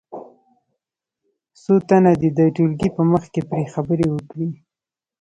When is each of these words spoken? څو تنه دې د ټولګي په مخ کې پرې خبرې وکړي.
څو 1.61 1.73
تنه 1.87 2.11
دې 2.21 2.29
د 2.37 2.39
ټولګي 2.55 2.89
په 2.95 3.01
مخ 3.11 3.23
کې 3.33 3.41
پرې 3.49 3.65
خبرې 3.73 4.07
وکړي. 4.09 4.49